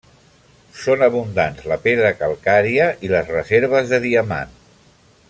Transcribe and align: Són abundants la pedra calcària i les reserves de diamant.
Són 0.83 1.03
abundants 1.07 1.67
la 1.73 1.77
pedra 1.85 2.11
calcària 2.23 2.89
i 3.09 3.15
les 3.15 3.33
reserves 3.37 3.93
de 3.93 4.01
diamant. 4.11 4.61